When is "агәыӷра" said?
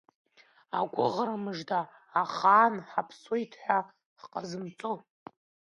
0.79-1.35